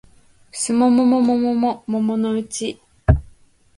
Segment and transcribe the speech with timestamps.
[0.51, 2.81] 季も桃も桃のうち